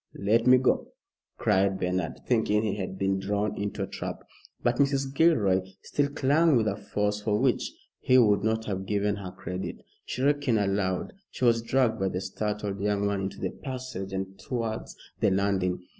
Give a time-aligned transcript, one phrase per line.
[0.19, 0.87] "Let me go,"
[1.37, 4.23] cried Bernard, thinking he had been drawn into a trap.
[4.63, 5.13] But Mrs.
[5.13, 9.85] Gilroy still clung with a force for which he would not have given her credit.
[10.07, 14.95] Shrieking aloud she was dragged by the startled young man into the passage and towards
[15.19, 15.85] the landing.